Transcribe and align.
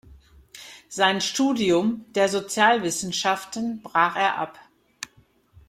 Sein 0.89 1.21
Studium 1.21 2.05
der 2.15 2.27
Sozialwissenschaften 2.27 3.83
brach 3.83 4.15
er 4.15 4.35
ab. 4.39 4.57